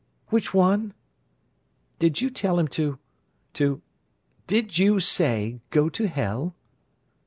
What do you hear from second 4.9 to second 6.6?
say, 'Go to hell?